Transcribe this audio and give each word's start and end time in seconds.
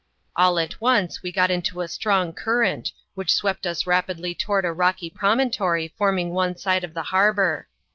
All 0.35 0.57
at 0.57 0.81
once 0.81 1.21
we 1.21 1.31
got 1.31 1.51
into 1.51 1.81
a 1.81 1.87
strong 1.87 2.33
current, 2.33 2.91
which 3.13 3.31
swept 3.31 3.67
us 3.67 3.85
rapidly 3.85 4.33
toward 4.33 4.65
a 4.65 4.73
rocky 4.73 5.11
promontory 5.11 5.93
forming 5.95 6.31
one 6.31 6.57
side 6.57 6.83
of 6.83 6.95
the 6.95 7.03
harbour. 7.03 7.67